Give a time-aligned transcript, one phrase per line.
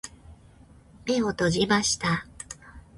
[1.05, 2.25] 目を閉じました。